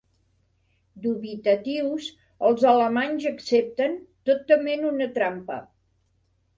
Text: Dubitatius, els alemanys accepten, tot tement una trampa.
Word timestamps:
Dubitatius, 1.03 2.09
els 2.51 2.67
alemanys 2.73 3.29
accepten, 3.35 3.97
tot 4.31 4.45
tement 4.53 4.93
una 4.95 5.15
trampa. 5.23 5.65